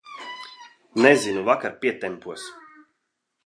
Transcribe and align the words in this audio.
Nezinu, 1.03 1.45
vakar 1.51 1.77
pietempos. 1.85 2.51